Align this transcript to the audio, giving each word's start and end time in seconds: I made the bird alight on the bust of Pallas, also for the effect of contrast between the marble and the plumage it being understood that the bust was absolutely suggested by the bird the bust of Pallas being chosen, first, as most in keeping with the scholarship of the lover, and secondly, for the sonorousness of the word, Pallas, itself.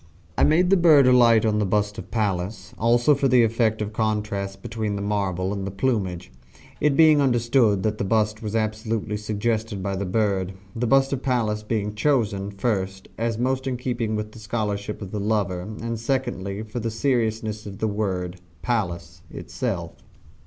I 0.35 0.43
made 0.43 0.71
the 0.71 0.77
bird 0.77 1.05
alight 1.05 1.45
on 1.45 1.59
the 1.59 1.63
bust 1.67 1.99
of 1.99 2.09
Pallas, 2.09 2.73
also 2.79 3.13
for 3.13 3.27
the 3.27 3.43
effect 3.43 3.83
of 3.83 3.93
contrast 3.93 4.63
between 4.63 4.95
the 4.95 5.01
marble 5.03 5.53
and 5.53 5.63
the 5.63 5.69
plumage 5.69 6.31
it 6.79 6.97
being 6.97 7.21
understood 7.21 7.83
that 7.83 7.99
the 7.99 8.03
bust 8.03 8.41
was 8.41 8.55
absolutely 8.55 9.15
suggested 9.15 9.83
by 9.83 9.95
the 9.95 10.07
bird 10.07 10.53
the 10.75 10.87
bust 10.87 11.13
of 11.13 11.21
Pallas 11.21 11.61
being 11.61 11.93
chosen, 11.93 12.49
first, 12.49 13.09
as 13.19 13.37
most 13.37 13.67
in 13.67 13.77
keeping 13.77 14.15
with 14.15 14.31
the 14.31 14.39
scholarship 14.39 15.03
of 15.03 15.11
the 15.11 15.19
lover, 15.19 15.61
and 15.61 15.99
secondly, 15.99 16.63
for 16.63 16.79
the 16.79 16.89
sonorousness 16.89 17.67
of 17.67 17.77
the 17.77 17.87
word, 17.87 18.37
Pallas, 18.63 19.21
itself. 19.29 19.91